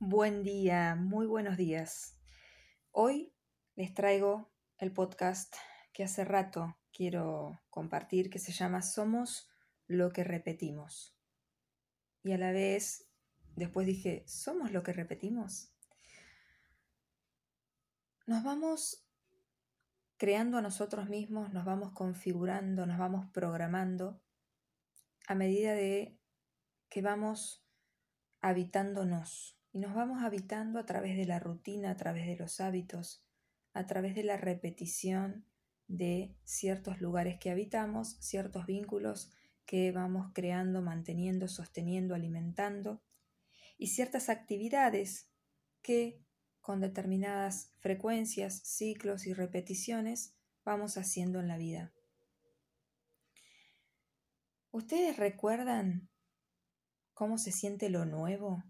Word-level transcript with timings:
Buen 0.00 0.44
día, 0.44 0.94
muy 0.94 1.26
buenos 1.26 1.56
días. 1.56 2.16
Hoy 2.92 3.34
les 3.74 3.94
traigo 3.94 4.48
el 4.76 4.92
podcast 4.92 5.52
que 5.92 6.04
hace 6.04 6.24
rato 6.24 6.78
quiero 6.92 7.60
compartir 7.68 8.30
que 8.30 8.38
se 8.38 8.52
llama 8.52 8.80
Somos 8.82 9.50
lo 9.88 10.12
que 10.12 10.22
repetimos. 10.22 11.18
Y 12.22 12.30
a 12.30 12.38
la 12.38 12.52
vez, 12.52 13.08
después 13.56 13.88
dije, 13.88 14.22
¿somos 14.28 14.70
lo 14.70 14.84
que 14.84 14.92
repetimos? 14.92 15.72
Nos 18.24 18.44
vamos 18.44 19.04
creando 20.16 20.58
a 20.58 20.62
nosotros 20.62 21.08
mismos, 21.08 21.52
nos 21.52 21.64
vamos 21.64 21.90
configurando, 21.90 22.86
nos 22.86 22.98
vamos 22.98 23.26
programando 23.32 24.22
a 25.26 25.34
medida 25.34 25.72
de 25.72 26.16
que 26.88 27.02
vamos 27.02 27.66
habitándonos 28.40 29.57
y 29.72 29.78
nos 29.78 29.94
vamos 29.94 30.22
habitando 30.22 30.78
a 30.78 30.86
través 30.86 31.16
de 31.16 31.26
la 31.26 31.38
rutina, 31.38 31.90
a 31.90 31.96
través 31.96 32.26
de 32.26 32.36
los 32.36 32.60
hábitos, 32.60 33.24
a 33.72 33.86
través 33.86 34.14
de 34.14 34.24
la 34.24 34.36
repetición 34.36 35.44
de 35.86 36.34
ciertos 36.44 37.00
lugares 37.00 37.38
que 37.38 37.50
habitamos, 37.50 38.16
ciertos 38.20 38.66
vínculos 38.66 39.32
que 39.66 39.92
vamos 39.92 40.30
creando, 40.34 40.80
manteniendo, 40.82 41.48
sosteniendo, 41.48 42.14
alimentando, 42.14 43.02
y 43.76 43.88
ciertas 43.88 44.28
actividades 44.28 45.30
que 45.82 46.20
con 46.60 46.80
determinadas 46.80 47.72
frecuencias, 47.78 48.60
ciclos 48.64 49.26
y 49.26 49.32
repeticiones 49.32 50.34
vamos 50.64 50.98
haciendo 50.98 51.40
en 51.40 51.48
la 51.48 51.56
vida. 51.56 51.92
¿Ustedes 54.70 55.16
recuerdan 55.16 56.08
cómo 57.14 57.38
se 57.38 57.52
siente 57.52 57.88
lo 57.88 58.04
nuevo? 58.04 58.64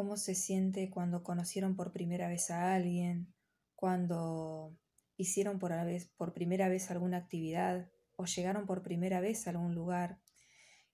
Cómo 0.00 0.16
se 0.16 0.34
siente 0.34 0.88
cuando 0.88 1.22
conocieron 1.22 1.76
por 1.76 1.92
primera 1.92 2.26
vez 2.26 2.50
a 2.50 2.74
alguien, 2.74 3.34
cuando 3.74 4.74
hicieron 5.18 5.58
por, 5.58 5.72
por 6.16 6.32
primera 6.32 6.70
vez 6.70 6.90
alguna 6.90 7.18
actividad 7.18 7.90
o 8.16 8.24
llegaron 8.24 8.64
por 8.64 8.82
primera 8.82 9.20
vez 9.20 9.46
a 9.46 9.50
algún 9.50 9.74
lugar, 9.74 10.18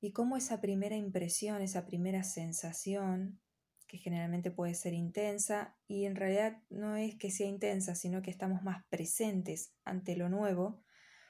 y 0.00 0.10
cómo 0.10 0.36
esa 0.36 0.60
primera 0.60 0.96
impresión, 0.96 1.62
esa 1.62 1.86
primera 1.86 2.24
sensación, 2.24 3.40
que 3.86 3.96
generalmente 3.96 4.50
puede 4.50 4.74
ser 4.74 4.92
intensa, 4.92 5.76
y 5.86 6.06
en 6.06 6.16
realidad 6.16 6.60
no 6.68 6.96
es 6.96 7.14
que 7.14 7.30
sea 7.30 7.46
intensa, 7.46 7.94
sino 7.94 8.22
que 8.22 8.32
estamos 8.32 8.64
más 8.64 8.84
presentes 8.88 9.72
ante 9.84 10.16
lo 10.16 10.28
nuevo, 10.28 10.82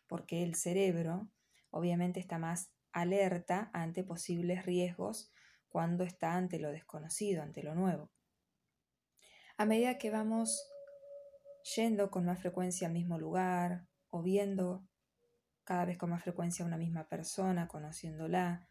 porque 0.06 0.42
el 0.42 0.54
cerebro 0.54 1.28
obviamente 1.68 2.20
está 2.20 2.38
más 2.38 2.70
alerta 2.92 3.68
ante 3.74 4.02
posibles 4.02 4.64
riesgos 4.64 5.30
cuando 5.76 6.04
está 6.04 6.32
ante 6.36 6.58
lo 6.58 6.72
desconocido, 6.72 7.42
ante 7.42 7.62
lo 7.62 7.74
nuevo. 7.74 8.10
A 9.58 9.66
medida 9.66 9.98
que 9.98 10.10
vamos 10.10 10.66
yendo 11.76 12.10
con 12.10 12.24
más 12.24 12.38
frecuencia 12.38 12.86
al 12.86 12.94
mismo 12.94 13.18
lugar 13.18 13.86
o 14.08 14.22
viendo 14.22 14.88
cada 15.64 15.84
vez 15.84 15.98
con 15.98 16.08
más 16.08 16.22
frecuencia 16.22 16.64
a 16.64 16.68
una 16.68 16.78
misma 16.78 17.10
persona, 17.10 17.68
conociéndola, 17.68 18.66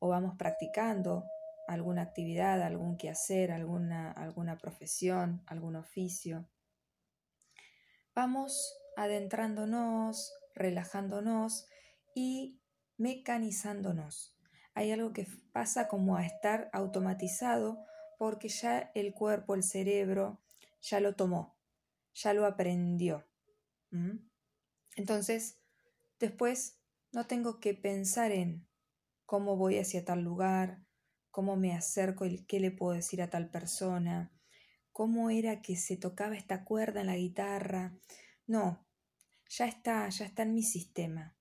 o 0.00 0.08
vamos 0.10 0.36
practicando 0.36 1.24
alguna 1.66 2.02
actividad, 2.02 2.60
algún 2.60 2.98
quehacer, 2.98 3.52
alguna, 3.52 4.12
alguna 4.12 4.58
profesión, 4.58 5.42
algún 5.46 5.76
oficio, 5.76 6.46
vamos 8.14 8.76
adentrándonos, 8.98 10.34
relajándonos 10.54 11.64
y 12.14 12.60
mecanizándonos 12.98 14.36
hay 14.74 14.92
algo 14.92 15.12
que 15.12 15.26
pasa 15.52 15.88
como 15.88 16.16
a 16.16 16.24
estar 16.24 16.70
automatizado 16.72 17.84
porque 18.18 18.48
ya 18.48 18.90
el 18.94 19.12
cuerpo, 19.14 19.54
el 19.54 19.62
cerebro, 19.62 20.40
ya 20.80 21.00
lo 21.00 21.14
tomó, 21.16 21.56
ya 22.14 22.34
lo 22.34 22.46
aprendió. 22.46 23.26
Entonces, 24.96 25.58
después 26.18 26.78
no 27.12 27.26
tengo 27.26 27.60
que 27.60 27.74
pensar 27.74 28.30
en 28.32 28.68
cómo 29.26 29.56
voy 29.56 29.78
hacia 29.78 30.04
tal 30.04 30.22
lugar, 30.22 30.84
cómo 31.30 31.56
me 31.56 31.74
acerco 31.74 32.26
y 32.26 32.44
qué 32.44 32.60
le 32.60 32.70
puedo 32.70 32.94
decir 32.94 33.22
a 33.22 33.30
tal 33.30 33.50
persona, 33.50 34.32
cómo 34.92 35.30
era 35.30 35.62
que 35.62 35.76
se 35.76 35.96
tocaba 35.96 36.36
esta 36.36 36.64
cuerda 36.64 37.00
en 37.00 37.06
la 37.06 37.16
guitarra. 37.16 37.96
No, 38.46 38.86
ya 39.48 39.66
está, 39.66 40.08
ya 40.08 40.26
está 40.26 40.42
en 40.42 40.54
mi 40.54 40.62
sistema. 40.62 41.36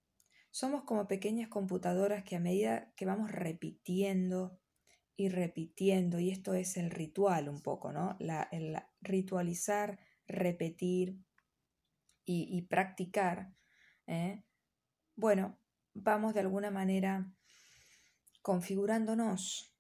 Somos 0.52 0.84
como 0.84 1.08
pequeñas 1.08 1.50
computadoras 1.50 2.24
que 2.24 2.36
a 2.36 2.40
medida 2.40 2.92
que 2.96 3.06
vamos 3.06 3.32
repitiendo 3.32 4.60
y 5.16 5.30
repitiendo, 5.30 6.20
y 6.20 6.32
esto 6.32 6.54
es 6.54 6.78
el 6.78 6.92
ritual 6.92 7.50
un 7.50 7.62
poco, 7.62 7.92
¿no? 7.92 8.16
La, 8.20 8.48
el 8.52 8.78
ritualizar, 9.02 10.00
repetir 10.28 11.20
y, 12.26 12.62
practicar, 12.70 13.52
¿eh? 14.06 14.44
bueno, 15.16 15.58
vamos 15.96 16.36
de 16.36 16.42
alguna 16.42 16.70
manera 16.70 17.34
configurándonos. 18.44 19.74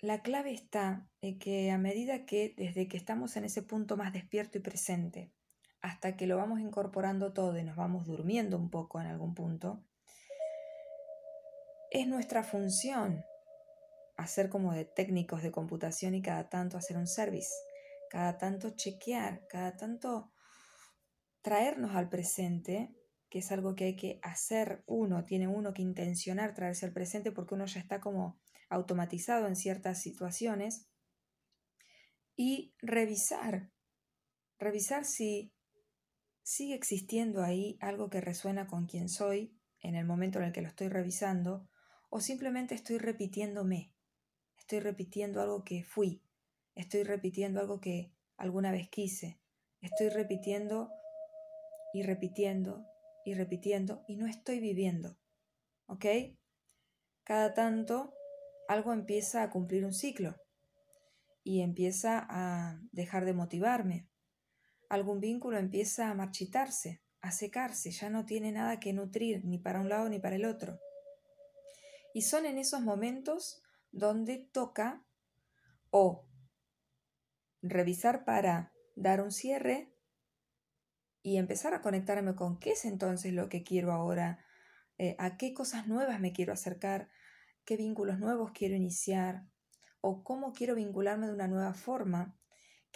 La 0.00 0.22
clave 0.22 0.52
está 0.52 1.10
en 1.20 1.38
que 1.38 1.70
a 1.72 1.78
medida 1.78 2.26
que 2.26 2.54
desde 2.56 2.86
que 2.86 2.96
estamos 2.96 3.36
en 3.36 3.44
ese 3.44 3.62
punto 3.62 3.96
más 3.96 4.12
despierto 4.12 4.58
y 4.58 4.60
presente, 4.60 5.32
hasta 5.80 6.16
que 6.16 6.26
lo 6.26 6.36
vamos 6.36 6.60
incorporando 6.60 7.32
todo 7.32 7.58
y 7.58 7.62
nos 7.62 7.76
vamos 7.76 8.06
durmiendo 8.06 8.56
un 8.56 8.70
poco 8.70 9.00
en 9.00 9.06
algún 9.06 9.34
punto, 9.34 9.84
es 11.90 12.06
nuestra 12.06 12.42
función 12.42 13.24
hacer 14.16 14.48
como 14.48 14.72
de 14.72 14.84
técnicos 14.84 15.42
de 15.42 15.52
computación 15.52 16.14
y 16.14 16.22
cada 16.22 16.48
tanto 16.48 16.76
hacer 16.76 16.96
un 16.96 17.06
service, 17.06 17.50
cada 18.10 18.38
tanto 18.38 18.70
chequear, 18.70 19.46
cada 19.48 19.76
tanto 19.76 20.32
traernos 21.42 21.94
al 21.94 22.08
presente, 22.08 22.94
que 23.28 23.40
es 23.40 23.52
algo 23.52 23.74
que 23.74 23.84
hay 23.84 23.96
que 23.96 24.18
hacer 24.22 24.82
uno, 24.86 25.24
tiene 25.24 25.48
uno 25.48 25.74
que 25.74 25.82
intencionar 25.82 26.54
traerse 26.54 26.86
al 26.86 26.92
presente 26.92 27.30
porque 27.30 27.54
uno 27.54 27.66
ya 27.66 27.80
está 27.80 28.00
como 28.00 28.38
automatizado 28.68 29.46
en 29.46 29.56
ciertas 29.56 30.00
situaciones, 30.00 30.88
y 32.36 32.74
revisar, 32.80 33.70
revisar 34.58 35.04
si 35.04 35.54
sigue 36.46 36.76
existiendo 36.76 37.42
ahí 37.42 37.76
algo 37.80 38.08
que 38.08 38.20
resuena 38.20 38.68
con 38.68 38.86
quien 38.86 39.08
soy 39.08 39.58
en 39.80 39.96
el 39.96 40.04
momento 40.04 40.38
en 40.38 40.44
el 40.44 40.52
que 40.52 40.62
lo 40.62 40.68
estoy 40.68 40.88
revisando, 40.88 41.68
o 42.08 42.20
simplemente 42.20 42.76
estoy 42.76 42.98
repitiéndome, 42.98 43.92
estoy 44.56 44.78
repitiendo 44.78 45.40
algo 45.40 45.64
que 45.64 45.82
fui, 45.82 46.22
estoy 46.76 47.02
repitiendo 47.02 47.58
algo 47.58 47.80
que 47.80 48.12
alguna 48.36 48.70
vez 48.70 48.88
quise, 48.88 49.40
estoy 49.80 50.08
repitiendo 50.08 50.92
y 51.92 52.04
repitiendo 52.04 52.86
y 53.24 53.34
repitiendo 53.34 54.04
y 54.06 54.14
no 54.14 54.28
estoy 54.28 54.60
viviendo. 54.60 55.18
¿Ok? 55.86 56.06
Cada 57.24 57.54
tanto 57.54 58.14
algo 58.68 58.92
empieza 58.92 59.42
a 59.42 59.50
cumplir 59.50 59.84
un 59.84 59.92
ciclo 59.92 60.36
y 61.42 61.62
empieza 61.62 62.24
a 62.30 62.80
dejar 62.92 63.24
de 63.24 63.34
motivarme 63.34 64.06
algún 64.88 65.20
vínculo 65.20 65.58
empieza 65.58 66.10
a 66.10 66.14
marchitarse, 66.14 67.02
a 67.20 67.30
secarse, 67.30 67.90
ya 67.90 68.10
no 68.10 68.24
tiene 68.24 68.52
nada 68.52 68.80
que 68.80 68.92
nutrir 68.92 69.44
ni 69.44 69.58
para 69.58 69.80
un 69.80 69.88
lado 69.88 70.08
ni 70.08 70.18
para 70.18 70.36
el 70.36 70.44
otro. 70.44 70.78
Y 72.14 72.22
son 72.22 72.46
en 72.46 72.58
esos 72.58 72.80
momentos 72.80 73.62
donde 73.92 74.38
toca 74.38 75.04
o 75.90 76.26
revisar 77.62 78.24
para 78.24 78.72
dar 78.94 79.20
un 79.20 79.32
cierre 79.32 79.92
y 81.22 81.38
empezar 81.38 81.74
a 81.74 81.82
conectarme 81.82 82.34
con 82.34 82.58
qué 82.58 82.72
es 82.72 82.84
entonces 82.84 83.32
lo 83.32 83.48
que 83.48 83.64
quiero 83.64 83.92
ahora, 83.92 84.44
eh, 84.98 85.16
a 85.18 85.36
qué 85.36 85.52
cosas 85.52 85.88
nuevas 85.88 86.20
me 86.20 86.32
quiero 86.32 86.52
acercar, 86.52 87.08
qué 87.64 87.76
vínculos 87.76 88.18
nuevos 88.18 88.52
quiero 88.52 88.76
iniciar 88.76 89.44
o 90.00 90.22
cómo 90.22 90.52
quiero 90.52 90.74
vincularme 90.74 91.26
de 91.26 91.32
una 91.32 91.48
nueva 91.48 91.74
forma 91.74 92.36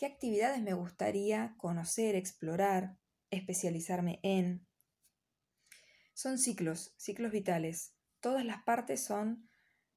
qué 0.00 0.06
actividades 0.06 0.62
me 0.62 0.72
gustaría 0.72 1.54
conocer, 1.58 2.16
explorar, 2.16 2.96
especializarme 3.30 4.18
en. 4.22 4.66
Son 6.14 6.38
ciclos, 6.38 6.94
ciclos 6.96 7.30
vitales. 7.30 7.94
Todas 8.20 8.46
las 8.46 8.62
partes 8.62 9.04
son 9.04 9.50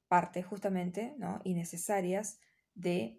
partes 0.06 0.44
justamente 0.44 1.14
¿no? 1.16 1.40
y 1.42 1.54
necesarias 1.54 2.38
de 2.74 3.18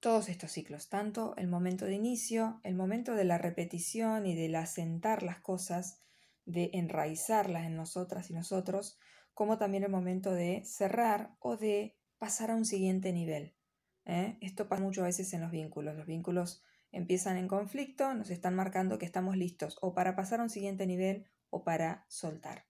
todos 0.00 0.28
estos 0.28 0.50
ciclos, 0.50 0.88
tanto 0.88 1.36
el 1.36 1.46
momento 1.46 1.84
de 1.84 1.94
inicio, 1.94 2.60
el 2.64 2.74
momento 2.74 3.14
de 3.14 3.22
la 3.22 3.38
repetición 3.38 4.26
y 4.26 4.34
del 4.34 4.56
asentar 4.56 5.22
las 5.22 5.38
cosas, 5.42 6.00
de 6.44 6.70
enraizarlas 6.72 7.66
en 7.66 7.76
nosotras 7.76 8.30
y 8.30 8.34
nosotros, 8.34 8.98
como 9.32 9.58
también 9.58 9.84
el 9.84 9.92
momento 9.92 10.32
de 10.32 10.64
cerrar 10.64 11.36
o 11.38 11.56
de 11.56 11.96
pasar 12.18 12.50
a 12.50 12.56
un 12.56 12.64
siguiente 12.64 13.12
nivel. 13.12 13.54
¿Eh? 14.04 14.38
Esto 14.40 14.68
pasa 14.68 14.82
mucho 14.82 15.02
a 15.02 15.06
veces 15.06 15.32
en 15.32 15.42
los 15.42 15.50
vínculos. 15.50 15.96
Los 15.96 16.06
vínculos 16.06 16.62
empiezan 16.90 17.36
en 17.36 17.48
conflicto, 17.48 18.14
nos 18.14 18.30
están 18.30 18.54
marcando 18.54 18.98
que 18.98 19.06
estamos 19.06 19.36
listos 19.36 19.78
o 19.80 19.94
para 19.94 20.16
pasar 20.16 20.40
a 20.40 20.44
un 20.44 20.50
siguiente 20.50 20.86
nivel 20.86 21.26
o 21.50 21.64
para 21.64 22.04
soltar. 22.08 22.66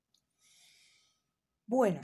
Bueno, 1.66 2.00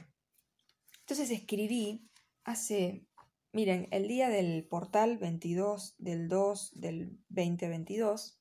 entonces 1.00 1.30
escribí 1.30 2.10
hace 2.44 3.08
Miren, 3.52 3.88
el 3.92 4.08
día 4.08 4.28
del 4.28 4.66
portal 4.68 5.16
22 5.16 5.94
del 5.98 6.28
2 6.28 6.80
del 6.80 7.18
2022, 7.30 8.38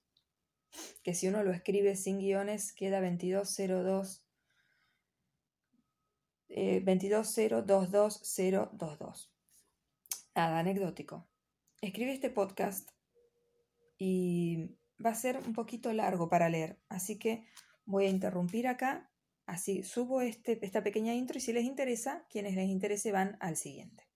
que 1.01 1.13
si 1.13 1.29
uno 1.29 1.43
lo 1.43 1.51
escribe 1.51 1.95
sin 1.95 2.19
guiones 2.19 2.73
queda 2.73 2.99
2202 2.99 4.25
eh, 6.49 6.81
22022 6.83 9.36
Nada, 10.37 10.59
anecdótico. 10.59 11.27
Escribí 11.81 12.11
este 12.11 12.29
podcast 12.29 12.91
y 13.97 14.77
va 15.03 15.09
a 15.09 15.15
ser 15.15 15.37
un 15.37 15.53
poquito 15.53 15.91
largo 15.93 16.29
para 16.29 16.47
leer, 16.47 16.79
así 16.89 17.17
que 17.17 17.47
voy 17.85 18.05
a 18.05 18.09
interrumpir 18.09 18.67
acá, 18.67 19.09
así 19.47 19.81
subo 19.81 20.21
este, 20.21 20.63
esta 20.63 20.83
pequeña 20.83 21.15
intro 21.15 21.39
y 21.39 21.41
si 21.41 21.53
les 21.53 21.63
interesa, 21.63 22.27
quienes 22.29 22.53
les 22.53 22.69
interese 22.69 23.11
van 23.11 23.35
al 23.39 23.57
siguiente. 23.57 24.06